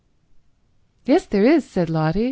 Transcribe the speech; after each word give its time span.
"Yes, 1.05 1.27
there 1.27 1.45
is," 1.45 1.63
said 1.63 1.87
Lotty. 1.87 2.19